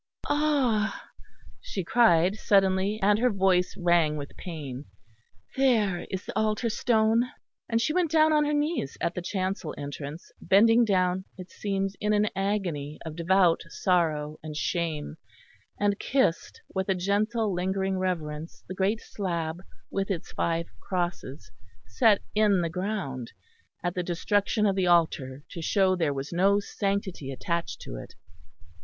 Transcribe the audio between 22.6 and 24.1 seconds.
the ground at the